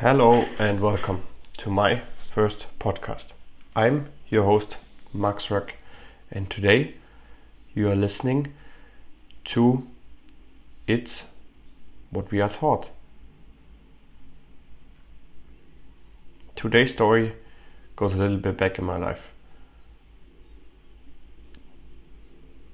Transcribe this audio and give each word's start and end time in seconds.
Hello 0.00 0.46
and 0.60 0.78
welcome 0.78 1.24
to 1.56 1.70
my 1.70 2.02
first 2.32 2.66
podcast. 2.78 3.32
I'm 3.74 4.06
your 4.28 4.44
host, 4.44 4.76
Max 5.12 5.50
Ruck, 5.50 5.74
and 6.30 6.48
today 6.48 6.94
you 7.74 7.90
are 7.90 7.96
listening 7.96 8.52
to 9.46 9.88
It's 10.86 11.24
What 12.10 12.30
We 12.30 12.40
Are 12.40 12.48
Taught. 12.48 12.90
Today's 16.54 16.92
story 16.92 17.34
goes 17.96 18.14
a 18.14 18.18
little 18.18 18.36
bit 18.36 18.56
back 18.56 18.78
in 18.78 18.84
my 18.84 18.98
life. 18.98 19.32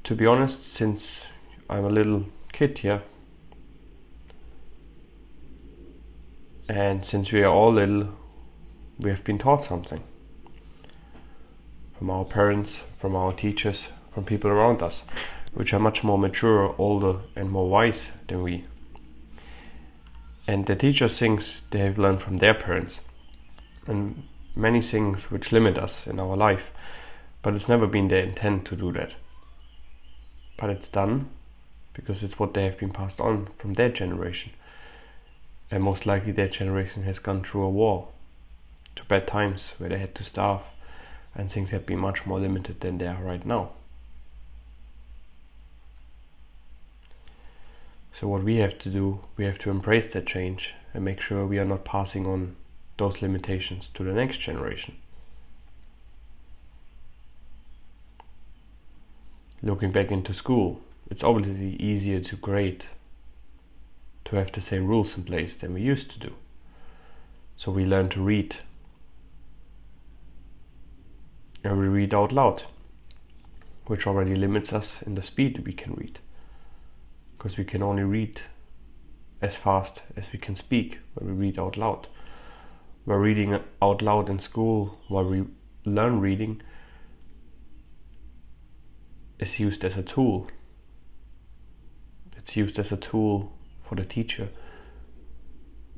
To 0.02 0.14
be 0.14 0.26
honest, 0.26 0.70
since 0.70 1.24
I'm 1.70 1.86
a 1.86 1.88
little 1.88 2.26
kid 2.52 2.80
here, 2.80 3.00
and 6.68 7.04
since 7.04 7.32
we 7.32 7.42
are 7.42 7.52
all 7.52 7.72
little, 7.72 8.08
we 8.98 9.10
have 9.10 9.24
been 9.24 9.38
taught 9.38 9.64
something 9.64 10.02
from 11.98 12.10
our 12.10 12.24
parents, 12.24 12.80
from 12.98 13.14
our 13.14 13.32
teachers, 13.32 13.88
from 14.12 14.24
people 14.24 14.50
around 14.50 14.82
us, 14.82 15.02
which 15.52 15.72
are 15.72 15.78
much 15.78 16.02
more 16.02 16.18
mature, 16.18 16.74
older, 16.78 17.20
and 17.36 17.50
more 17.50 17.68
wise 17.68 18.10
than 18.28 18.42
we. 18.42 18.64
And 20.46 20.66
the 20.66 20.76
teachers 20.76 21.18
things 21.18 21.62
they 21.70 21.78
have 21.80 21.98
learned 21.98 22.22
from 22.22 22.38
their 22.38 22.54
parents, 22.54 23.00
and 23.86 24.24
many 24.56 24.82
things 24.82 25.30
which 25.30 25.52
limit 25.52 25.78
us 25.78 26.06
in 26.06 26.20
our 26.20 26.36
life, 26.36 26.64
but 27.42 27.54
it's 27.54 27.68
never 27.68 27.86
been 27.86 28.08
their 28.08 28.22
intent 28.22 28.64
to 28.66 28.76
do 28.76 28.92
that. 28.92 29.14
But 30.58 30.70
it's 30.70 30.88
done 30.88 31.28
because 31.92 32.22
it's 32.22 32.38
what 32.38 32.54
they 32.54 32.64
have 32.64 32.78
been 32.78 32.92
passed 32.92 33.20
on 33.20 33.48
from 33.58 33.74
their 33.74 33.88
generation. 33.88 34.52
And 35.70 35.82
most 35.82 36.06
likely 36.06 36.32
their 36.32 36.48
generation 36.48 37.02
has 37.04 37.18
gone 37.18 37.42
through 37.42 37.62
a 37.62 37.70
war, 37.70 38.08
to 38.96 39.04
bad 39.04 39.26
times 39.26 39.72
where 39.78 39.88
they 39.88 39.98
had 39.98 40.14
to 40.16 40.24
starve, 40.24 40.62
and 41.34 41.50
things 41.50 41.70
have 41.70 41.86
been 41.86 41.98
much 41.98 42.26
more 42.26 42.38
limited 42.38 42.80
than 42.80 42.98
they 42.98 43.06
are 43.06 43.22
right 43.22 43.44
now. 43.44 43.70
So, 48.20 48.28
what 48.28 48.44
we 48.44 48.56
have 48.56 48.78
to 48.80 48.90
do, 48.90 49.20
we 49.36 49.44
have 49.44 49.58
to 49.60 49.70
embrace 49.70 50.12
that 50.12 50.26
change 50.26 50.72
and 50.92 51.04
make 51.04 51.20
sure 51.20 51.44
we 51.44 51.58
are 51.58 51.64
not 51.64 51.84
passing 51.84 52.26
on 52.26 52.54
those 52.96 53.20
limitations 53.20 53.90
to 53.94 54.04
the 54.04 54.12
next 54.12 54.38
generation. 54.38 54.96
Looking 59.62 59.90
back 59.90 60.12
into 60.12 60.32
school, 60.32 60.80
it's 61.10 61.24
obviously 61.24 61.74
easier 61.76 62.20
to 62.20 62.36
grade, 62.36 62.84
to 64.26 64.36
have 64.36 64.52
the 64.52 64.60
same 64.60 64.86
rules 64.86 65.16
in 65.16 65.24
place 65.24 65.56
than 65.56 65.74
we 65.74 65.80
used 65.80 66.10
to 66.12 66.18
do. 66.18 66.34
So 67.56 67.70
we 67.70 67.84
learn 67.84 68.08
to 68.10 68.22
read. 68.22 68.56
And 71.62 71.78
we 71.78 71.86
read 71.86 72.12
out 72.12 72.32
loud, 72.32 72.64
which 73.86 74.06
already 74.06 74.34
limits 74.34 74.72
us 74.72 74.96
in 75.06 75.14
the 75.14 75.22
speed 75.22 75.64
we 75.64 75.72
can 75.72 75.94
read. 75.94 76.18
Because 77.36 77.56
we 77.56 77.64
can 77.64 77.82
only 77.82 78.02
read 78.02 78.40
as 79.40 79.54
fast 79.54 80.02
as 80.16 80.24
we 80.32 80.38
can 80.38 80.56
speak 80.56 80.98
when 81.14 81.28
we 81.28 81.46
read 81.46 81.58
out 81.58 81.76
loud. 81.76 82.06
We're 83.06 83.18
reading 83.18 83.58
out 83.82 84.02
loud 84.02 84.30
in 84.30 84.38
school 84.38 84.98
while 85.08 85.24
we 85.24 85.44
learn 85.84 86.20
reading 86.20 86.62
is 89.38 89.60
used 89.60 89.84
as 89.84 89.96
a 89.96 90.02
tool. 90.02 90.48
It's 92.36 92.56
used 92.56 92.78
as 92.78 92.92
a 92.92 92.96
tool 92.96 93.52
for 93.88 93.94
the 93.94 94.04
teacher 94.04 94.48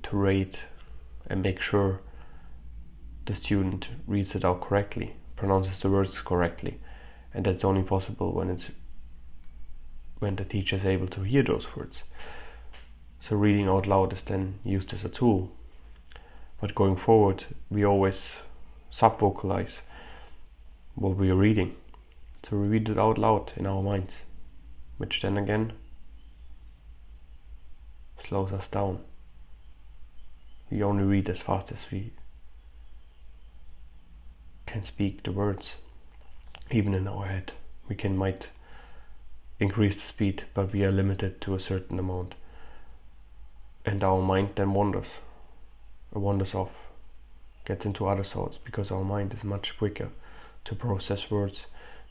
to 0.02 0.16
rate 0.16 0.60
and 1.26 1.42
make 1.42 1.60
sure 1.60 2.00
the 3.26 3.34
student 3.34 3.88
reads 4.06 4.34
it 4.34 4.44
out 4.44 4.60
correctly, 4.60 5.16
pronounces 5.34 5.80
the 5.80 5.90
words 5.90 6.20
correctly, 6.20 6.80
and 7.34 7.46
that's 7.46 7.64
only 7.64 7.82
possible 7.82 8.32
when 8.32 8.50
it's 8.50 8.70
when 10.18 10.36
the 10.36 10.44
teacher 10.44 10.76
is 10.76 10.84
able 10.84 11.08
to 11.08 11.22
hear 11.22 11.42
those 11.42 11.76
words. 11.76 12.04
So 13.20 13.36
reading 13.36 13.68
out 13.68 13.86
loud 13.86 14.12
is 14.12 14.22
then 14.22 14.60
used 14.64 14.94
as 14.94 15.04
a 15.04 15.10
tool. 15.10 15.52
But 16.60 16.74
going 16.74 16.96
forward, 16.96 17.44
we 17.68 17.84
always 17.84 18.36
sub-vocalize 18.90 19.80
what 20.94 21.16
we 21.16 21.28
are 21.28 21.36
reading. 21.36 21.76
So 22.48 22.56
we 22.56 22.68
read 22.68 22.88
it 22.88 22.98
out 22.98 23.18
loud 23.18 23.52
in 23.56 23.66
our 23.66 23.82
minds, 23.82 24.14
which 24.96 25.20
then 25.20 25.36
again 25.36 25.72
slows 28.28 28.52
us 28.52 28.68
down. 28.68 29.00
We 30.70 30.82
only 30.82 31.04
read 31.04 31.28
as 31.28 31.40
fast 31.40 31.70
as 31.70 31.86
we 31.90 32.12
can 34.66 34.84
speak 34.84 35.22
the 35.22 35.32
words, 35.32 35.72
even 36.70 36.92
in 36.94 37.06
our 37.06 37.26
head. 37.26 37.52
We 37.88 37.94
can 37.94 38.16
might 38.16 38.48
increase 39.60 39.94
the 39.94 40.02
speed, 40.02 40.44
but 40.54 40.72
we 40.72 40.84
are 40.84 40.90
limited 40.90 41.40
to 41.42 41.54
a 41.54 41.60
certain 41.60 41.98
amount. 41.98 42.34
And 43.84 44.02
our 44.02 44.20
mind 44.20 44.50
then 44.56 44.74
wanders, 44.74 45.06
wanders 46.12 46.54
off, 46.54 46.72
gets 47.64 47.86
into 47.86 48.06
other 48.06 48.24
thoughts 48.24 48.58
because 48.64 48.90
our 48.90 49.04
mind 49.04 49.32
is 49.34 49.44
much 49.44 49.78
quicker 49.78 50.08
to 50.64 50.74
process 50.74 51.30
words 51.30 51.66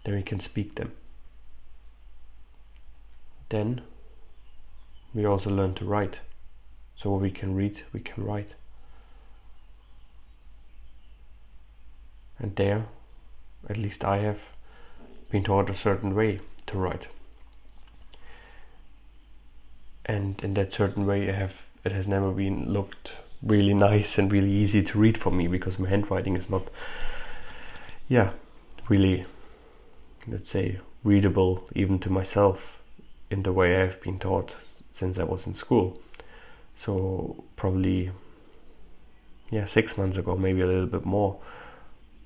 than 0.06 0.16
we 0.16 0.24
can 0.24 0.40
speak 0.40 0.76
them. 0.76 0.94
Then 3.50 3.82
we 5.16 5.26
also 5.26 5.50
learn 5.50 5.74
to 5.76 5.86
write. 5.86 6.18
So 6.98 7.10
what 7.10 7.22
we 7.22 7.32
can 7.32 7.56
read, 7.56 7.82
we 7.94 8.02
can 8.02 8.24
write. 8.24 8.54
And 12.38 12.56
there, 12.58 12.86
at 13.70 13.78
least 13.78 14.04
I 14.04 14.18
have 14.18 14.40
been 15.32 15.44
taught 15.44 15.70
a 15.70 15.76
certain 15.76 16.14
way 16.14 16.42
to 16.68 16.78
write. 16.78 17.08
And 20.06 20.40
in 20.44 20.54
that 20.56 20.74
certain 20.74 21.06
way, 21.06 21.30
I 21.30 21.34
have 21.34 21.54
it 21.86 21.92
has 21.92 22.08
never 22.08 22.32
been 22.32 22.72
looked 22.74 23.12
really 23.42 23.74
nice 23.74 24.18
and 24.18 24.32
really 24.32 24.52
easy 24.52 24.84
to 24.84 24.98
read 24.98 25.18
for 25.18 25.32
me 25.32 25.48
because 25.48 25.78
my 25.78 25.88
handwriting 25.88 26.36
is 26.36 26.50
not, 26.50 26.68
yeah, 28.08 28.32
really, 28.90 29.26
let's 30.28 30.50
say, 30.50 30.80
readable 31.04 31.70
even 31.76 32.00
to 32.00 32.10
myself 32.10 32.80
in 33.30 33.44
the 33.44 33.54
way 33.54 33.76
I 33.76 33.86
have 33.86 34.02
been 34.02 34.20
taught 34.20 34.56
since 34.96 35.20
I 35.20 35.24
was 35.24 35.46
in 35.46 35.54
school. 35.54 36.00
So 36.84 37.44
probably 37.56 38.12
yeah, 39.52 39.68
six 39.68 39.98
months 39.98 40.18
ago, 40.18 40.36
maybe 40.36 40.62
a 40.62 40.68
little 40.68 40.88
bit 40.88 41.06
more, 41.06 41.40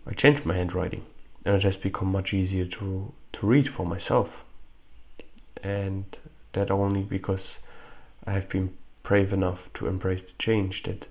I 0.08 0.14
changed 0.14 0.46
my 0.46 0.56
handwriting 0.56 1.06
and 1.46 1.56
it 1.56 1.64
has 1.64 1.78
become 1.78 2.12
much 2.12 2.34
easier 2.34 2.66
to 2.66 3.12
to 3.34 3.46
read 3.46 3.68
for 3.70 3.86
myself. 3.86 4.30
And 5.62 6.06
that 6.54 6.72
only 6.72 7.02
because 7.02 7.58
I 8.26 8.32
have 8.34 8.50
been 8.50 8.78
brave 9.04 9.34
enough 9.34 9.70
to 9.76 9.88
embrace 9.88 10.22
the 10.22 10.38
change 10.40 10.84
that 10.84 11.08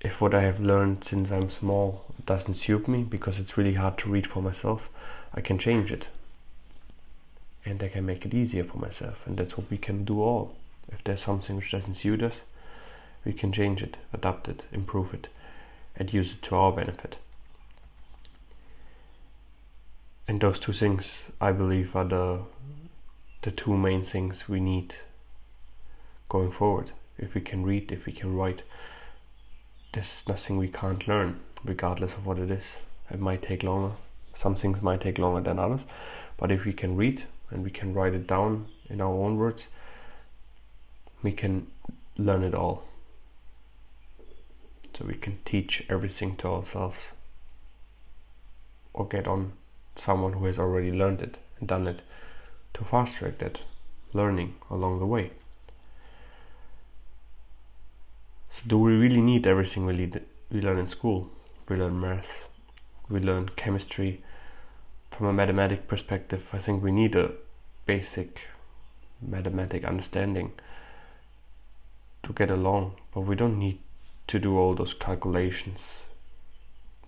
if 0.00 0.20
what 0.20 0.34
I 0.34 0.42
have 0.42 0.60
learned 0.60 1.04
since 1.04 1.30
I'm 1.30 1.50
small 1.50 2.04
doesn't 2.24 2.54
suit 2.54 2.88
me 2.88 3.02
because 3.02 3.38
it's 3.38 3.58
really 3.58 3.74
hard 3.74 3.98
to 3.98 4.10
read 4.10 4.26
for 4.26 4.40
myself, 4.42 4.88
I 5.34 5.40
can 5.40 5.58
change 5.58 5.92
it 5.92 6.06
and 7.64 7.82
I 7.82 7.88
can 7.88 8.06
make 8.06 8.24
it 8.24 8.34
easier 8.34 8.64
for 8.64 8.78
myself. 8.78 9.18
And 9.26 9.36
that's 9.36 9.56
what 9.56 9.70
we 9.70 9.78
can 9.78 10.04
do 10.04 10.22
all. 10.22 10.54
If 10.90 11.04
there's 11.04 11.22
something 11.22 11.56
which 11.56 11.70
doesn't 11.70 11.96
suit 11.96 12.22
us, 12.22 12.40
we 13.24 13.32
can 13.32 13.52
change 13.52 13.82
it, 13.82 13.96
adapt 14.12 14.48
it, 14.48 14.64
improve 14.72 15.12
it, 15.12 15.28
and 15.96 16.12
use 16.12 16.32
it 16.32 16.42
to 16.42 16.56
our 16.56 16.72
benefit. 16.72 17.16
And 20.26 20.40
those 20.40 20.58
two 20.58 20.72
things, 20.72 21.20
I 21.40 21.52
believe, 21.52 21.94
are 21.96 22.04
the 22.04 22.40
the 23.42 23.50
two 23.50 23.76
main 23.76 24.04
things 24.04 24.48
we 24.48 24.60
need 24.60 24.94
going 26.28 26.52
forward. 26.52 26.90
If 27.18 27.34
we 27.34 27.40
can 27.40 27.64
read, 27.64 27.90
if 27.90 28.04
we 28.06 28.12
can 28.12 28.36
write, 28.36 28.62
there's 29.92 30.22
nothing 30.28 30.56
we 30.56 30.68
can't 30.68 31.08
learn, 31.08 31.40
regardless 31.64 32.12
of 32.12 32.26
what 32.26 32.38
it 32.38 32.50
is. 32.50 32.64
It 33.10 33.18
might 33.18 33.42
take 33.42 33.62
longer. 33.62 33.96
Some 34.38 34.54
things 34.54 34.82
might 34.82 35.00
take 35.00 35.18
longer 35.18 35.40
than 35.40 35.58
others, 35.58 35.80
but 36.36 36.52
if 36.52 36.64
we 36.64 36.72
can 36.72 36.96
read, 36.96 37.24
and 37.50 37.64
we 37.64 37.70
can 37.70 37.94
write 37.94 38.14
it 38.14 38.26
down 38.26 38.66
in 38.88 39.00
our 39.00 39.12
own 39.12 39.36
words, 39.36 39.66
we 41.22 41.32
can 41.32 41.66
learn 42.16 42.44
it 42.44 42.54
all. 42.54 42.84
So 44.96 45.04
we 45.06 45.14
can 45.14 45.38
teach 45.44 45.84
everything 45.88 46.36
to 46.36 46.48
ourselves 46.48 47.06
or 48.92 49.06
get 49.06 49.26
on 49.26 49.52
someone 49.96 50.34
who 50.34 50.46
has 50.46 50.58
already 50.58 50.92
learned 50.92 51.22
it 51.22 51.36
and 51.58 51.68
done 51.68 51.86
it 51.86 52.00
to 52.74 52.84
fast 52.84 53.16
track 53.16 53.38
that 53.38 53.60
learning 54.12 54.54
along 54.70 54.98
the 54.98 55.06
way. 55.06 55.30
So 58.52 58.62
do 58.66 58.78
we 58.78 58.92
really 58.92 59.20
need 59.20 59.46
everything 59.46 59.86
we, 59.86 59.92
lead, 59.92 60.22
we 60.50 60.60
learn 60.60 60.78
in 60.78 60.88
school? 60.88 61.30
We 61.68 61.76
learn 61.76 62.00
math, 62.00 62.26
we 63.08 63.20
learn 63.20 63.50
chemistry, 63.54 64.22
from 65.10 65.26
a 65.26 65.32
mathematic 65.32 65.88
perspective, 65.88 66.46
I 66.52 66.58
think 66.58 66.82
we 66.82 66.92
need 66.92 67.14
a 67.14 67.32
basic 67.86 68.40
mathematic 69.20 69.84
understanding 69.84 70.52
to 72.22 72.32
get 72.32 72.50
along, 72.50 72.96
but 73.14 73.22
we 73.22 73.34
don't 73.34 73.58
need 73.58 73.78
to 74.28 74.38
do 74.38 74.56
all 74.56 74.74
those 74.74 74.94
calculations, 74.94 76.02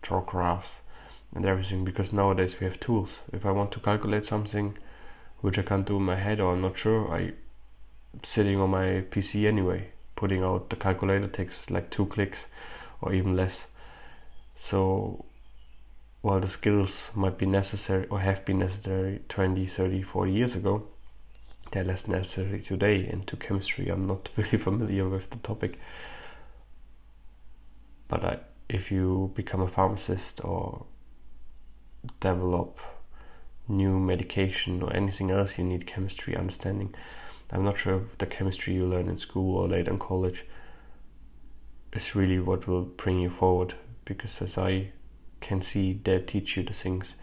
draw 0.02 0.20
graphs, 0.20 0.80
and 1.34 1.46
everything 1.46 1.84
because 1.84 2.12
nowadays 2.12 2.56
we 2.60 2.66
have 2.66 2.80
tools. 2.80 3.10
If 3.32 3.46
I 3.46 3.52
want 3.52 3.72
to 3.72 3.80
calculate 3.80 4.26
something 4.26 4.76
which 5.40 5.58
I 5.58 5.62
can't 5.62 5.86
do 5.86 5.96
in 5.96 6.02
my 6.02 6.16
head 6.16 6.40
or 6.40 6.52
I'm 6.52 6.60
not 6.60 6.78
sure, 6.78 7.12
I 7.12 7.32
sitting 8.22 8.60
on 8.60 8.70
my 8.70 9.04
PC 9.10 9.46
anyway, 9.46 9.90
putting 10.16 10.42
out 10.42 10.70
the 10.70 10.76
calculator 10.76 11.28
takes 11.28 11.70
like 11.70 11.90
two 11.90 12.06
clicks 12.06 12.46
or 13.00 13.12
even 13.12 13.36
less. 13.36 13.66
So 14.54 15.24
while 16.22 16.40
the 16.40 16.48
skills 16.48 17.10
might 17.14 17.36
be 17.36 17.46
necessary 17.46 18.06
or 18.08 18.20
have 18.20 18.44
been 18.44 18.60
necessary 18.60 19.20
20, 19.28 19.66
30, 19.66 20.02
40 20.02 20.32
years 20.32 20.54
ago, 20.54 20.84
they're 21.72 21.84
less 21.84 22.06
necessary 22.06 22.60
today. 22.60 23.08
Into 23.08 23.36
chemistry, 23.36 23.88
I'm 23.88 24.06
not 24.06 24.28
really 24.36 24.58
familiar 24.58 25.08
with 25.08 25.30
the 25.30 25.38
topic. 25.38 25.78
But 28.06 28.24
I, 28.24 28.38
if 28.68 28.92
you 28.92 29.32
become 29.34 29.62
a 29.62 29.68
pharmacist 29.68 30.44
or 30.44 30.86
develop 32.20 32.78
new 33.66 33.98
medication 33.98 34.82
or 34.82 34.94
anything 34.94 35.30
else, 35.30 35.58
you 35.58 35.64
need 35.64 35.86
chemistry 35.86 36.36
understanding. 36.36 36.94
I'm 37.50 37.64
not 37.64 37.78
sure 37.78 37.96
if 37.96 38.18
the 38.18 38.26
chemistry 38.26 38.74
you 38.74 38.86
learn 38.86 39.08
in 39.08 39.18
school 39.18 39.56
or 39.56 39.68
later 39.68 39.90
in 39.90 39.98
college 39.98 40.44
is 41.92 42.14
really 42.14 42.38
what 42.38 42.66
will 42.66 42.82
bring 42.82 43.18
you 43.18 43.28
forward 43.28 43.74
because 44.04 44.40
as 44.40 44.56
I 44.56 44.92
can 45.42 45.60
see 45.60 46.00
they 46.04 46.18
teach 46.20 46.56
you 46.56 46.62
the 46.62 46.72
things 46.72 47.14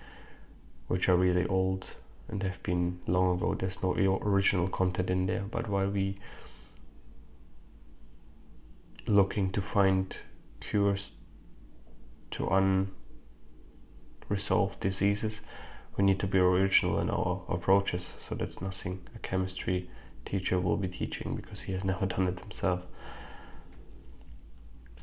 which 0.88 1.10
are 1.10 1.16
really 1.16 1.48
old 1.48 1.88
and 2.28 2.44
have 2.44 2.62
been 2.62 3.00
long 3.08 3.38
ago. 3.38 3.56
There's 3.56 3.82
no 3.82 3.94
original 3.94 4.68
content 4.68 5.10
in 5.10 5.26
there. 5.26 5.46
But 5.50 5.68
while 5.68 5.90
we 5.90 6.20
looking 9.08 9.52
to 9.52 9.62
find 9.62 10.16
cures 10.60 11.12
to 12.32 12.86
unresolved 14.30 14.80
diseases 14.80 15.42
we 16.00 16.06
need 16.06 16.20
to 16.20 16.28
be 16.28 16.38
original 16.38 17.00
in 17.00 17.10
our 17.10 17.42
approaches. 17.50 18.08
So 18.26 18.34
that's 18.34 18.62
nothing 18.62 19.02
a 19.14 19.20
chemistry 19.20 19.90
teacher 20.26 20.58
will 20.58 20.78
be 20.78 20.88
teaching 20.88 21.36
because 21.36 21.62
he 21.62 21.74
has 21.74 21.84
never 21.92 22.06
done 22.06 22.28
it 22.28 22.40
himself 22.40 22.84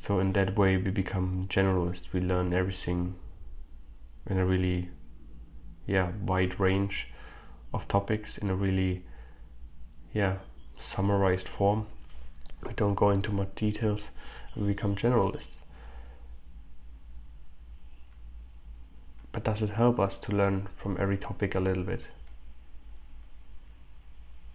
so 0.06 0.20
in 0.20 0.32
that 0.35 0.56
way 0.56 0.76
we 0.76 0.91
become 0.91 1.49
generalists. 1.50 2.12
We 2.12 2.20
learn 2.20 2.53
everything 2.53 3.17
in 4.31 4.38
a 4.38 4.47
really 4.47 4.91
yeah 5.87 6.12
wide 6.25 6.61
range 6.61 7.08
of 7.75 7.88
topics 7.88 8.38
in 8.38 8.49
a 8.50 8.55
really 8.55 9.03
yeah 10.12 10.37
summarized 10.81 11.49
form. 11.49 11.87
We 12.64 12.73
don't 12.75 12.94
go 12.94 13.11
into 13.11 13.32
much 13.32 13.55
details. 13.56 14.11
We 14.55 14.69
become 14.69 14.94
generalists. 14.94 15.56
But 19.32 19.44
does 19.44 19.61
it 19.61 19.70
help 19.70 19.99
us 19.99 20.19
to 20.19 20.32
learn 20.32 20.69
from 20.76 20.97
every 21.00 21.19
topic 21.19 21.55
a 21.55 21.61
little 21.61 21.82
bit? 21.82 22.02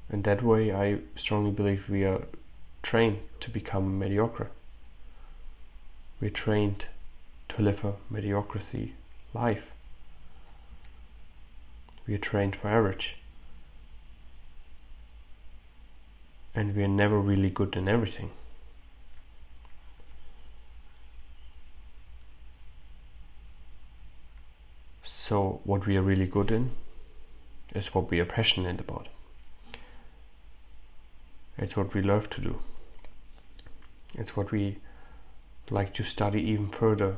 In 0.10 0.22
that 0.24 0.42
way 0.44 0.74
i 0.74 1.00
strongly 1.16 1.52
believe 1.52 1.90
we 1.90 2.04
are 2.06 2.24
trained 2.84 3.20
to 3.42 3.50
become 3.50 3.98
mediocre 4.00 4.50
we're 6.22 6.30
trained 6.30 6.86
to 7.50 7.62
live 7.62 7.84
a 7.84 7.96
mediocrity 8.10 8.94
life. 9.34 9.72
We 12.08 12.14
are 12.14 12.20
trained 12.20 12.56
for 12.56 12.68
average. 12.68 13.18
And 16.54 16.76
we 16.76 16.84
are 16.84 16.88
never 16.88 17.20
really 17.20 17.50
good 17.50 17.76
in 17.76 17.88
everything. 17.88 18.30
So, 25.04 25.62
what 25.64 25.88
we 25.88 25.96
are 25.98 26.02
really 26.02 26.28
good 26.28 26.52
in 26.52 26.72
is 27.74 27.94
what 27.96 28.12
we 28.12 28.20
are 28.20 28.26
passionate 28.26 28.80
about. 28.80 29.08
It's 31.58 31.78
what 31.78 31.94
we 31.94 32.02
love 32.02 32.30
to 32.32 32.42
do. 32.42 32.60
It's 34.14 34.36
what 34.36 34.52
we 34.52 34.78
like 35.70 35.94
to 35.94 36.04
study 36.04 36.42
even 36.42 36.70
further 36.70 37.18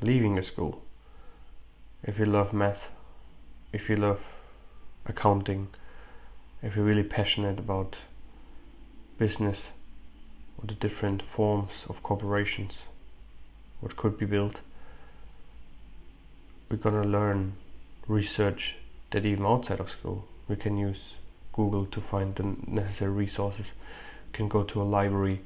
leaving 0.00 0.34
the 0.34 0.42
school. 0.42 0.82
If 2.02 2.18
you 2.18 2.24
love 2.24 2.52
math, 2.52 2.88
if 3.72 3.88
you 3.88 3.96
love 3.96 4.20
accounting, 5.06 5.68
if 6.62 6.76
you're 6.76 6.84
really 6.84 7.02
passionate 7.02 7.58
about 7.58 7.96
business 9.18 9.66
or 10.58 10.66
the 10.66 10.74
different 10.74 11.22
forms 11.22 11.84
of 11.88 12.02
corporations, 12.02 12.84
what 13.80 13.96
could 13.96 14.18
be 14.18 14.26
built, 14.26 14.60
we're 16.68 16.76
gonna 16.76 17.04
learn 17.04 17.54
research 18.08 18.76
that 19.10 19.26
even 19.26 19.44
outside 19.44 19.80
of 19.80 19.90
school 19.90 20.24
we 20.48 20.56
can 20.56 20.76
use 20.76 21.12
Google 21.52 21.86
to 21.86 22.00
find 22.00 22.34
the 22.34 22.56
necessary 22.66 23.12
resources. 23.12 23.72
We 24.26 24.32
can 24.32 24.48
go 24.48 24.62
to 24.64 24.82
a 24.82 24.84
library 24.84 25.42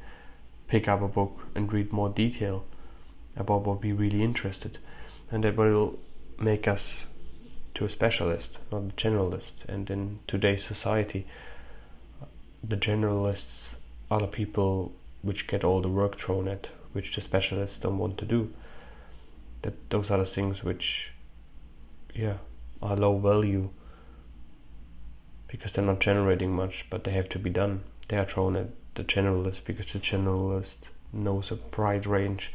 pick 0.69 0.89
up 0.89 1.03
a 1.03 1.09
book 1.09 1.41
and 1.55 1.73
read 1.73 1.93
more 1.93 2.09
detail 2.09 2.65
about 3.37 3.65
what 3.65 3.83
we're 3.83 3.95
really 3.95 4.23
interested 4.23 4.79
and 5.31 5.45
that 5.45 5.57
will 5.57 5.99
make 6.39 6.67
us 6.67 7.01
to 7.75 7.85
a 7.85 7.91
specialist 7.91 8.59
not 8.73 8.83
a 8.83 8.95
generalist. 8.95 9.65
And 9.69 9.91
in 9.91 10.19
today's 10.27 10.65
society 10.65 11.27
the 12.63 12.77
generalists 12.77 13.75
are 14.11 14.21
the 14.21 14.27
people 14.27 14.93
which 15.23 15.47
get 15.47 15.65
all 15.65 15.83
the 15.83 15.89
work 15.89 16.19
thrown 16.19 16.49
at 16.49 16.69
which 16.93 17.15
the 17.15 17.21
specialists 17.21 17.79
don't 17.79 17.99
want 17.99 18.17
to 18.19 18.25
do. 18.25 18.53
That 19.63 19.91
those 19.91 20.11
are 20.11 20.19
the 20.19 20.27
things 20.27 20.65
which 20.65 21.13
yeah 22.15 22.39
are 22.83 22.97
low 22.97 23.19
value 23.19 23.69
because 25.49 25.73
they're 25.73 25.85
not 25.85 26.01
generating 26.01 26.53
much 26.53 26.87
but 26.91 27.05
they 27.05 27.13
have 27.13 27.29
to 27.31 27.39
be 27.39 27.51
done. 27.51 27.83
They 28.09 28.17
are 28.17 28.27
thrown 28.27 28.57
at 28.57 28.69
the 28.97 29.05
generalist 29.05 29.65
because 29.65 29.93
the 29.93 29.99
generalist 29.99 30.75
knows 31.13 31.51
a 31.51 31.59
wide 31.77 32.07
range 32.07 32.53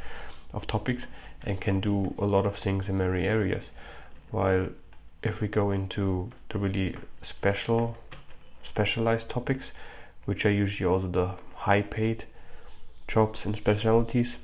of 0.54 0.68
topics 0.68 1.08
and 1.44 1.62
can 1.62 1.80
do 1.80 2.14
a 2.20 2.26
lot 2.26 2.46
of 2.46 2.58
things 2.58 2.90
in 2.90 2.98
many 2.98 3.26
areas. 3.26 3.72
While 4.30 4.70
if 5.24 5.42
we 5.42 5.48
go 5.48 5.72
into 5.72 6.32
the 6.50 6.60
really 6.60 6.96
special, 7.22 7.98
specialized 8.64 9.30
topics, 9.30 9.72
which 10.26 10.46
are 10.46 10.52
usually 10.52 10.88
also 10.88 11.08
the 11.08 11.32
high 11.56 11.82
paid 11.82 12.26
jobs 13.08 13.46
and 13.46 13.56
specialties 13.56 14.38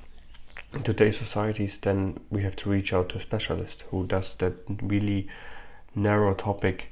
in 0.73 0.83
today's 0.83 1.17
societies, 1.17 1.77
then 1.79 2.19
we 2.29 2.43
have 2.43 2.55
to 2.57 2.69
reach 2.69 2.93
out 2.93 3.09
to 3.09 3.17
a 3.17 3.21
specialist 3.21 3.83
who 3.91 4.05
does 4.05 4.33
that 4.35 4.53
really 4.81 5.27
narrow 5.95 6.33
topic 6.33 6.91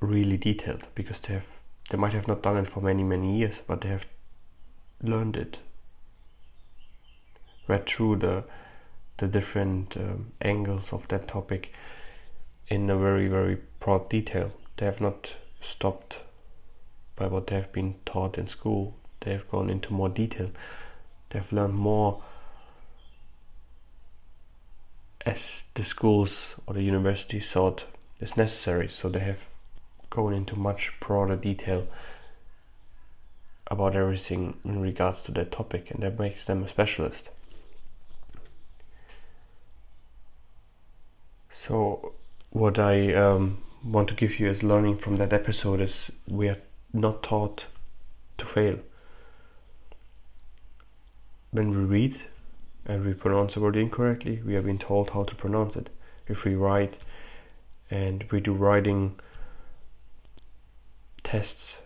really 0.00 0.36
detailed 0.36 0.84
because 0.94 1.20
they 1.20 1.34
have 1.34 1.46
they 1.90 1.98
might 1.98 2.12
have 2.12 2.28
not 2.28 2.42
done 2.42 2.56
it 2.56 2.68
for 2.68 2.80
many, 2.80 3.02
many 3.02 3.38
years, 3.38 3.56
but 3.66 3.80
they 3.82 3.88
have 3.88 4.06
learned 5.02 5.36
it, 5.36 5.58
read 7.68 7.86
through 7.86 8.16
the 8.16 8.44
the 9.18 9.28
different 9.28 9.96
um, 9.96 10.32
angles 10.42 10.92
of 10.92 11.06
that 11.08 11.28
topic 11.28 11.72
in 12.68 12.90
a 12.90 12.98
very, 12.98 13.28
very 13.28 13.58
broad 13.80 14.08
detail. 14.08 14.50
They 14.76 14.86
have 14.86 15.00
not 15.00 15.34
stopped 15.60 16.18
by 17.16 17.28
what 17.28 17.46
they 17.46 17.56
have 17.56 17.72
been 17.72 17.94
taught 18.04 18.38
in 18.38 18.48
school. 18.48 18.96
They 19.20 19.32
have 19.32 19.48
gone 19.50 19.70
into 19.70 19.92
more 19.92 20.08
detail. 20.08 20.50
They 21.30 21.38
have 21.38 21.52
learned 21.52 21.74
more 21.74 22.22
as 25.24 25.62
the 25.74 25.84
schools 25.84 26.54
or 26.66 26.74
the 26.74 26.82
universities 26.82 27.50
thought 27.50 27.84
is 28.20 28.36
necessary. 28.36 28.88
So 28.88 29.08
they 29.08 29.20
have 29.20 29.38
going 30.14 30.36
into 30.36 30.56
much 30.56 30.92
broader 31.00 31.36
detail 31.36 31.86
about 33.68 33.96
everything 33.96 34.56
in 34.64 34.80
regards 34.80 35.22
to 35.22 35.32
that 35.32 35.50
topic, 35.50 35.90
and 35.90 36.02
that 36.02 36.18
makes 36.18 36.44
them 36.44 36.62
a 36.62 36.68
specialist. 36.68 37.30
So, 41.50 42.12
what 42.50 42.78
I 42.78 43.14
um, 43.14 43.62
want 43.84 44.08
to 44.08 44.14
give 44.14 44.38
you 44.38 44.48
as 44.48 44.62
learning 44.62 44.98
from 44.98 45.16
that 45.16 45.32
episode 45.32 45.80
is 45.80 46.12
we 46.28 46.48
are 46.48 46.58
not 46.92 47.22
taught 47.22 47.64
to 48.38 48.44
fail. 48.44 48.78
When 51.50 51.70
we 51.70 51.84
read 51.84 52.20
and 52.86 53.04
we 53.04 53.14
pronounce 53.14 53.56
a 53.56 53.60
word 53.60 53.76
incorrectly, 53.76 54.42
we 54.44 54.54
have 54.54 54.66
been 54.66 54.78
told 54.78 55.10
how 55.10 55.24
to 55.24 55.34
pronounce 55.34 55.76
it. 55.76 55.88
If 56.28 56.44
we 56.44 56.54
write 56.54 56.96
and 57.90 58.24
we 58.30 58.40
do 58.40 58.52
writing 58.52 59.18
tests. 61.34 61.78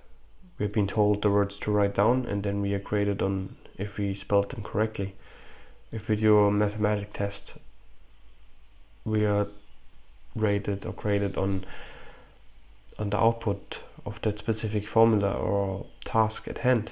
We've 0.58 0.72
been 0.72 0.86
told 0.86 1.22
the 1.22 1.30
words 1.30 1.56
to 1.60 1.70
write 1.70 1.94
down 1.94 2.26
and 2.26 2.42
then 2.42 2.60
we 2.60 2.74
are 2.74 2.78
graded 2.78 3.22
on 3.22 3.56
if 3.78 3.96
we 3.96 4.14
spelled 4.14 4.50
them 4.50 4.62
correctly. 4.62 5.14
If 5.90 6.06
we 6.06 6.16
do 6.16 6.38
a 6.40 6.50
mathematic 6.50 7.14
test 7.14 7.54
we 9.06 9.24
are 9.24 9.46
rated 10.36 10.84
or 10.84 10.92
graded 10.92 11.38
on 11.38 11.64
on 12.98 13.08
the 13.08 13.16
output 13.16 13.78
of 14.04 14.20
that 14.22 14.38
specific 14.38 14.86
formula 14.86 15.32
or 15.32 15.86
task 16.04 16.46
at 16.46 16.58
hand. 16.58 16.90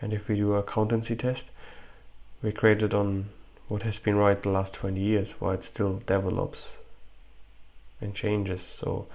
And 0.00 0.14
if 0.14 0.26
we 0.26 0.36
do 0.36 0.54
a 0.54 0.60
accountancy 0.60 1.16
test, 1.16 1.44
we're 2.40 2.52
graded 2.52 2.94
on 2.94 3.28
what 3.68 3.82
has 3.82 3.98
been 3.98 4.14
right 4.14 4.42
the 4.42 4.48
last 4.48 4.72
20 4.72 4.98
years, 5.00 5.32
while 5.38 5.52
it 5.52 5.64
still 5.64 6.02
develops 6.06 6.68
and 8.00 8.14
changes. 8.14 8.62
So 8.80 9.06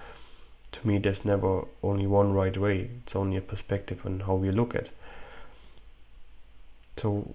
to 0.75 0.87
me, 0.87 0.97
there's 0.97 1.25
never 1.25 1.63
only 1.81 2.05
one 2.05 2.33
right 2.33 2.55
way. 2.57 2.89
It's 3.03 3.15
only 3.15 3.37
a 3.37 3.41
perspective 3.41 4.05
on 4.05 4.21
how 4.21 4.35
we 4.35 4.51
look 4.51 4.75
at. 4.75 4.89
So 7.01 7.33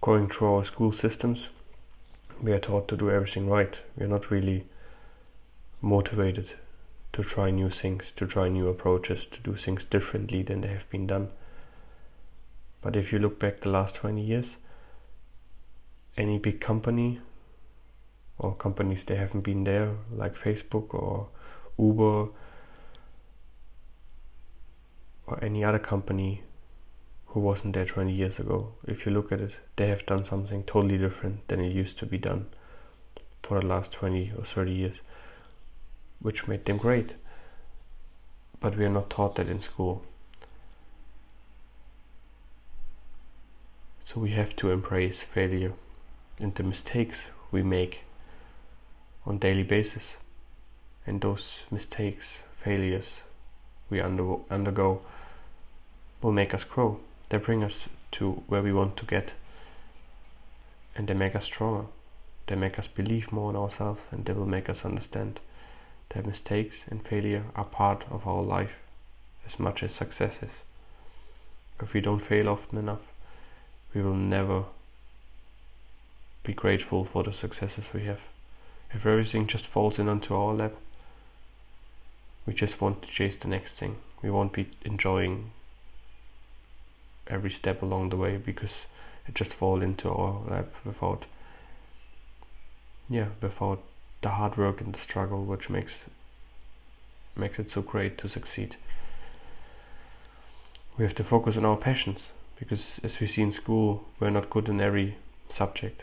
going 0.00 0.28
through 0.28 0.54
our 0.54 0.64
school 0.64 0.92
systems, 0.92 1.48
we 2.42 2.52
are 2.52 2.60
taught 2.60 2.88
to 2.88 2.96
do 2.96 3.10
everything 3.10 3.48
right. 3.48 3.78
We 3.96 4.04
are 4.04 4.08
not 4.08 4.30
really 4.30 4.66
motivated 5.80 6.52
to 7.12 7.22
try 7.22 7.50
new 7.50 7.70
things, 7.70 8.12
to 8.16 8.26
try 8.26 8.48
new 8.48 8.68
approaches, 8.68 9.26
to 9.26 9.40
do 9.40 9.54
things 9.54 9.84
differently 9.84 10.42
than 10.42 10.62
they 10.62 10.68
have 10.68 10.88
been 10.90 11.06
done. 11.06 11.28
But 12.82 12.96
if 12.96 13.12
you 13.12 13.18
look 13.18 13.38
back 13.38 13.60
the 13.60 13.70
last 13.70 13.94
20 13.96 14.20
years, 14.20 14.56
any 16.16 16.38
big 16.38 16.60
company 16.60 17.20
or 18.38 18.54
companies 18.54 19.04
that 19.04 19.16
haven't 19.16 19.42
been 19.42 19.64
there, 19.64 19.94
like 20.14 20.36
Facebook 20.36 20.92
or 20.92 21.28
Uber 21.78 22.28
or 25.26 25.42
any 25.42 25.64
other 25.64 25.78
company 25.78 26.42
who 27.26 27.40
wasn't 27.40 27.74
there 27.74 27.84
20 27.84 28.12
years 28.12 28.38
ago, 28.38 28.74
if 28.86 29.04
you 29.04 29.12
look 29.12 29.32
at 29.32 29.40
it, 29.40 29.52
they 29.76 29.88
have 29.88 30.06
done 30.06 30.24
something 30.24 30.62
totally 30.64 30.98
different 30.98 31.46
than 31.48 31.60
it 31.60 31.72
used 31.72 31.98
to 31.98 32.06
be 32.06 32.18
done 32.18 32.46
for 33.42 33.60
the 33.60 33.66
last 33.66 33.90
20 33.92 34.32
or 34.38 34.44
30 34.44 34.72
years, 34.72 34.96
which 36.20 36.46
made 36.46 36.64
them 36.64 36.78
great. 36.78 37.14
But 38.60 38.78
we 38.78 38.84
are 38.84 38.90
not 38.90 39.10
taught 39.10 39.34
that 39.36 39.48
in 39.48 39.60
school. 39.60 40.04
So 44.04 44.20
we 44.20 44.30
have 44.30 44.54
to 44.56 44.70
embrace 44.70 45.20
failure 45.20 45.72
and 46.38 46.54
the 46.54 46.62
mistakes 46.62 47.22
we 47.50 47.62
make 47.62 48.00
on 49.26 49.38
daily 49.38 49.62
basis 49.62 50.12
and 51.06 51.20
those 51.20 51.58
mistakes 51.70 52.40
failures 52.62 53.16
we 53.90 54.00
under, 54.00 54.36
undergo 54.50 55.02
will 56.22 56.32
make 56.32 56.54
us 56.54 56.64
grow. 56.64 56.98
They 57.28 57.38
bring 57.38 57.62
us 57.62 57.88
to 58.12 58.42
where 58.46 58.62
we 58.62 58.72
want 58.72 58.96
to 58.98 59.04
get. 59.04 59.32
And 60.96 61.06
they 61.06 61.14
make 61.14 61.34
us 61.34 61.44
stronger. 61.44 61.86
They 62.46 62.54
make 62.54 62.78
us 62.78 62.86
believe 62.86 63.32
more 63.32 63.50
in 63.50 63.56
ourselves 63.56 64.02
and 64.10 64.24
they 64.24 64.32
will 64.32 64.46
make 64.46 64.68
us 64.68 64.84
understand 64.84 65.40
that 66.10 66.26
mistakes 66.26 66.84
and 66.90 67.06
failure 67.06 67.44
are 67.56 67.64
part 67.64 68.04
of 68.10 68.26
our 68.26 68.42
life 68.42 68.72
as 69.46 69.58
much 69.58 69.82
as 69.82 69.92
successes 69.92 70.50
if 71.82 71.92
we 71.92 72.00
don't 72.00 72.24
fail 72.24 72.48
often 72.48 72.78
enough 72.78 73.00
we 73.94 74.02
will 74.02 74.14
never 74.14 74.64
be 76.42 76.52
grateful 76.52 77.04
for 77.04 77.22
the 77.22 77.32
successes 77.32 77.86
we 77.94 78.04
have. 78.04 78.20
If 78.92 79.06
everything 79.06 79.46
just 79.46 79.66
falls 79.66 79.98
in 79.98 80.08
onto 80.08 80.34
our 80.34 80.52
lap, 80.52 80.72
we 82.46 82.54
just 82.54 82.80
want 82.80 83.02
to 83.02 83.08
chase 83.08 83.36
the 83.36 83.48
next 83.48 83.78
thing. 83.78 83.96
We 84.22 84.30
won't 84.30 84.52
be 84.52 84.70
enjoying 84.82 85.50
every 87.26 87.50
step 87.50 87.82
along 87.82 88.10
the 88.10 88.16
way 88.16 88.36
because 88.36 88.72
it 89.26 89.34
just 89.34 89.52
fall 89.52 89.82
into 89.82 90.10
our 90.10 90.42
lap 90.48 90.74
without 90.84 91.24
yeah, 93.08 93.28
without 93.40 93.82
the 94.22 94.30
hard 94.30 94.56
work 94.56 94.80
and 94.80 94.94
the 94.94 95.00
struggle 95.00 95.44
which 95.44 95.68
makes 95.68 96.04
makes 97.36 97.58
it 97.58 97.70
so 97.70 97.82
great 97.82 98.16
to 98.18 98.28
succeed. 98.28 98.76
We 100.96 101.04
have 101.04 101.14
to 101.16 101.24
focus 101.24 101.56
on 101.56 101.64
our 101.64 101.76
passions 101.76 102.28
because 102.58 103.00
as 103.02 103.20
we 103.20 103.26
see 103.26 103.42
in 103.42 103.52
school 103.52 104.04
we're 104.20 104.30
not 104.30 104.50
good 104.50 104.68
in 104.68 104.80
every 104.80 105.16
subject 105.48 106.02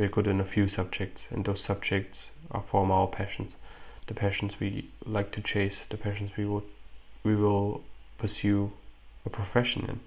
we're 0.00 0.08
good 0.08 0.26
in 0.26 0.40
a 0.40 0.44
few 0.44 0.66
subjects, 0.66 1.26
and 1.30 1.44
those 1.44 1.60
subjects 1.60 2.28
are 2.50 2.62
form 2.62 2.90
our 2.90 3.06
passions, 3.06 3.54
the 4.10 4.14
passions 4.14 4.58
we 4.58 4.90
like 5.06 5.30
to 5.30 5.40
chase, 5.40 5.76
the 5.88 5.96
passions 5.96 6.32
we 6.36 6.44
will 6.44 6.64
we 7.22 7.36
will 7.36 7.80
pursue 8.18 8.72
a 9.24 9.30
profession 9.30 9.84
in, 9.88 10.00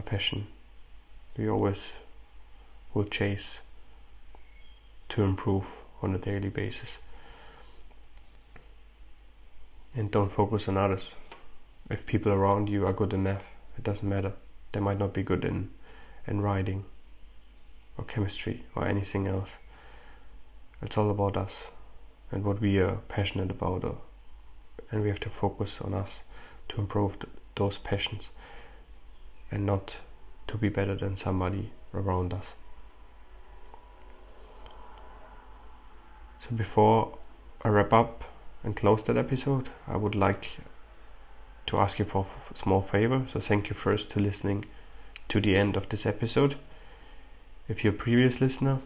passion 0.00 0.46
we 1.36 1.48
always 1.48 1.88
will 2.94 3.02
chase 3.02 3.58
to 5.08 5.24
improve 5.24 5.64
on 6.02 6.14
a 6.14 6.18
daily 6.18 6.48
basis. 6.48 6.98
And 9.96 10.12
don't 10.12 10.30
focus 10.30 10.68
on 10.68 10.76
others. 10.76 11.10
If 11.90 12.06
people 12.06 12.30
around 12.30 12.68
you 12.68 12.86
are 12.86 12.92
good 12.92 13.12
math, 13.18 13.42
it 13.76 13.82
doesn't 13.82 14.08
matter. 14.08 14.34
They 14.70 14.78
might 14.78 15.00
not 15.00 15.12
be 15.12 15.24
good 15.24 15.44
in 15.44 15.70
in 16.28 16.42
writing 16.42 16.84
or 17.98 18.04
chemistry 18.04 18.66
or 18.76 18.86
anything 18.86 19.26
else. 19.26 19.50
It's 20.80 20.96
all 20.96 21.10
about 21.10 21.36
us 21.36 21.54
and 22.30 22.44
what 22.44 22.60
we 22.60 22.78
are 22.78 22.96
passionate 23.08 23.50
about, 23.50 23.84
uh, 23.84 23.92
and 24.90 25.02
we 25.02 25.08
have 25.08 25.20
to 25.20 25.30
focus 25.30 25.76
on 25.80 25.94
us 25.94 26.20
to 26.68 26.80
improve 26.80 27.18
th- 27.18 27.32
those 27.56 27.78
passions 27.78 28.30
and 29.50 29.64
not 29.64 29.96
to 30.48 30.56
be 30.56 30.68
better 30.68 30.96
than 30.96 31.16
somebody 31.16 31.72
around 31.92 32.32
us. 32.32 32.46
So, 36.40 36.54
before 36.54 37.16
I 37.62 37.68
wrap 37.68 37.92
up 37.92 38.24
and 38.62 38.76
close 38.76 39.02
that 39.04 39.16
episode, 39.16 39.70
I 39.86 39.96
would 39.96 40.14
like 40.14 40.58
to 41.66 41.78
ask 41.78 41.98
you 41.98 42.04
for 42.04 42.26
a 42.52 42.56
small 42.56 42.82
favor. 42.82 43.26
So, 43.32 43.40
thank 43.40 43.68
you 43.68 43.74
first 43.74 44.10
to 44.10 44.20
listening 44.20 44.66
to 45.28 45.40
the 45.40 45.56
end 45.56 45.76
of 45.76 45.88
this 45.88 46.04
episode. 46.04 46.56
If 47.68 47.82
you're 47.82 47.94
a 47.94 47.96
previous 47.96 48.40
listener, 48.40 48.80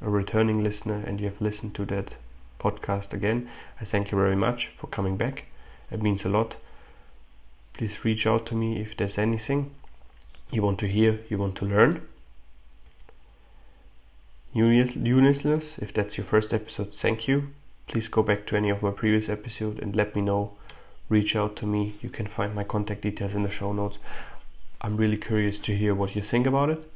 a 0.00 0.10
returning 0.10 0.64
listener, 0.64 1.02
and 1.06 1.20
you 1.20 1.26
have 1.26 1.40
listened 1.40 1.74
to 1.76 1.84
that 1.86 2.14
podcast 2.66 3.12
again, 3.12 3.48
I 3.80 3.84
thank 3.84 4.10
you 4.10 4.18
very 4.18 4.36
much 4.36 4.70
for 4.78 4.86
coming 4.88 5.16
back. 5.16 5.44
It 5.90 6.02
means 6.02 6.24
a 6.24 6.28
lot. 6.28 6.56
Please 7.74 8.04
reach 8.04 8.26
out 8.26 8.46
to 8.46 8.54
me 8.54 8.80
if 8.80 8.96
there's 8.96 9.18
anything 9.18 9.70
you 10.50 10.62
want 10.62 10.78
to 10.80 10.88
hear, 10.88 11.20
you 11.28 11.38
want 11.38 11.56
to 11.56 11.64
learn. 11.64 12.06
New 14.54 14.66
if 15.78 15.92
that's 15.92 16.16
your 16.16 16.26
first 16.26 16.54
episode, 16.54 16.94
thank 16.94 17.28
you. 17.28 17.48
Please 17.88 18.08
go 18.08 18.22
back 18.22 18.46
to 18.46 18.56
any 18.56 18.70
of 18.70 18.82
my 18.82 18.90
previous 18.90 19.28
episodes 19.28 19.78
and 19.80 19.94
let 19.94 20.16
me 20.16 20.22
know. 20.22 20.52
Reach 21.08 21.36
out 21.36 21.56
to 21.56 21.66
me. 21.66 21.96
You 22.00 22.08
can 22.08 22.26
find 22.26 22.54
my 22.54 22.64
contact 22.64 23.02
details 23.02 23.34
in 23.34 23.42
the 23.42 23.50
show 23.50 23.72
notes. 23.72 23.98
I'm 24.80 24.96
really 24.96 25.18
curious 25.18 25.58
to 25.60 25.76
hear 25.76 25.94
what 25.94 26.16
you 26.16 26.22
think 26.22 26.46
about 26.46 26.70
it. 26.70 26.90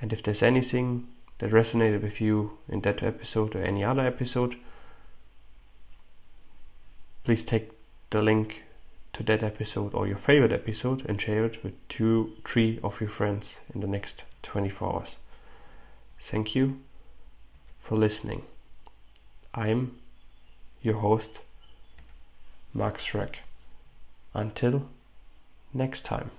And 0.00 0.12
if 0.12 0.22
there's 0.22 0.42
anything 0.42 1.08
that 1.44 1.52
resonated 1.52 2.02
with 2.02 2.22
you 2.22 2.56
in 2.70 2.80
that 2.80 3.02
episode 3.02 3.54
or 3.54 3.62
any 3.62 3.84
other 3.84 4.00
episode, 4.00 4.56
please 7.22 7.44
take 7.44 7.70
the 8.08 8.22
link 8.22 8.62
to 9.12 9.22
that 9.22 9.42
episode 9.42 9.92
or 9.92 10.06
your 10.06 10.16
favorite 10.16 10.52
episode 10.52 11.04
and 11.04 11.20
share 11.20 11.44
it 11.44 11.62
with 11.62 11.74
two, 11.90 12.32
three 12.46 12.80
of 12.82 12.98
your 12.98 13.10
friends 13.10 13.56
in 13.74 13.82
the 13.82 13.86
next 13.86 14.22
24 14.42 14.94
hours. 14.94 15.16
Thank 16.22 16.54
you 16.54 16.80
for 17.82 17.98
listening. 17.98 18.44
I'm 19.52 19.98
your 20.80 20.96
host, 21.00 21.28
Max 22.72 23.04
Schreck. 23.04 23.34
Until 24.32 24.88
next 25.74 26.06
time. 26.06 26.30